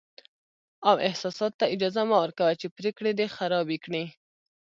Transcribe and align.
او 0.87 0.95
احساساتو 1.07 1.55
ته 1.59 1.65
اجازه 1.75 2.01
مه 2.09 2.15
ورکوه 2.23 2.51
چې 2.61 2.67
پرېکړې 2.77 3.11
دې 3.19 3.27
خرابې 3.35 3.77
کړي. 3.85 4.05